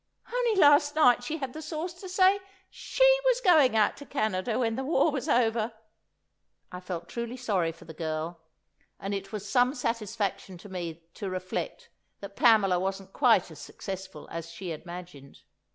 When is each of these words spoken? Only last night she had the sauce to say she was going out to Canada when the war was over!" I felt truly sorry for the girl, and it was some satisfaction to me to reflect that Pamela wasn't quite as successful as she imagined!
Only 0.33 0.55
last 0.59 0.95
night 0.95 1.23
she 1.23 1.37
had 1.37 1.53
the 1.53 1.61
sauce 1.61 1.93
to 2.01 2.09
say 2.09 2.39
she 2.71 3.07
was 3.25 3.39
going 3.39 3.75
out 3.75 3.95
to 3.97 4.05
Canada 4.07 4.57
when 4.57 4.75
the 4.75 4.83
war 4.83 5.11
was 5.11 5.29
over!" 5.29 5.73
I 6.71 6.79
felt 6.79 7.07
truly 7.07 7.37
sorry 7.37 7.71
for 7.71 7.85
the 7.85 7.93
girl, 7.93 8.41
and 8.99 9.13
it 9.13 9.31
was 9.31 9.47
some 9.47 9.75
satisfaction 9.75 10.57
to 10.57 10.69
me 10.69 11.03
to 11.13 11.29
reflect 11.29 11.89
that 12.19 12.35
Pamela 12.35 12.79
wasn't 12.79 13.13
quite 13.13 13.51
as 13.51 13.59
successful 13.59 14.27
as 14.31 14.49
she 14.49 14.71
imagined! 14.71 15.41